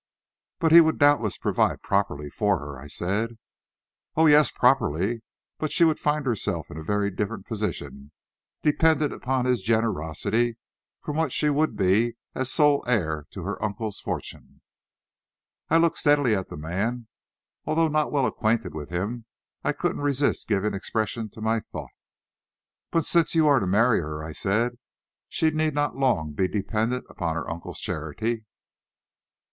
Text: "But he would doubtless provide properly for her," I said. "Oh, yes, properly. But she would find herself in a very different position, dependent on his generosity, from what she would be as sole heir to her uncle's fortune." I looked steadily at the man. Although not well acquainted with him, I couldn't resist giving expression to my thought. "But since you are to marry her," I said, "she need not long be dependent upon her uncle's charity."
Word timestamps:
"But 0.57 0.71
he 0.71 0.81
would 0.81 0.97
doubtless 0.97 1.37
provide 1.37 1.83
properly 1.83 2.27
for 2.31 2.57
her," 2.57 2.79
I 2.79 2.87
said. 2.87 3.37
"Oh, 4.15 4.25
yes, 4.25 4.49
properly. 4.49 5.21
But 5.59 5.71
she 5.71 5.83
would 5.83 5.99
find 5.99 6.25
herself 6.25 6.71
in 6.71 6.77
a 6.77 6.83
very 6.83 7.11
different 7.11 7.45
position, 7.45 8.11
dependent 8.63 9.27
on 9.27 9.45
his 9.45 9.61
generosity, 9.61 10.57
from 11.01 11.17
what 11.17 11.31
she 11.31 11.51
would 11.51 11.75
be 11.75 12.15
as 12.33 12.51
sole 12.51 12.83
heir 12.87 13.27
to 13.29 13.43
her 13.43 13.61
uncle's 13.63 13.99
fortune." 13.99 14.63
I 15.69 15.77
looked 15.77 15.99
steadily 15.99 16.33
at 16.33 16.49
the 16.49 16.57
man. 16.57 17.07
Although 17.65 17.87
not 17.87 18.11
well 18.11 18.25
acquainted 18.25 18.73
with 18.73 18.89
him, 18.89 19.25
I 19.63 19.71
couldn't 19.71 20.01
resist 20.01 20.47
giving 20.47 20.73
expression 20.73 21.29
to 21.29 21.41
my 21.41 21.59
thought. 21.59 21.91
"But 22.89 23.05
since 23.05 23.35
you 23.35 23.47
are 23.47 23.59
to 23.59 23.67
marry 23.67 23.99
her," 23.99 24.23
I 24.23 24.31
said, 24.31 24.79
"she 25.29 25.51
need 25.51 25.75
not 25.75 25.95
long 25.95 26.31
be 26.31 26.47
dependent 26.47 27.05
upon 27.07 27.35
her 27.35 27.47
uncle's 27.47 27.79
charity." 27.79 28.45